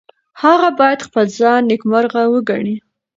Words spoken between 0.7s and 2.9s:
باید خپل ځان نیکمرغه وګڼي.